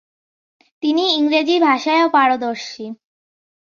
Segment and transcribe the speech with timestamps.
[0.83, 2.85] তিনি ইংরেজি ভাষায়ও পারদর্শী।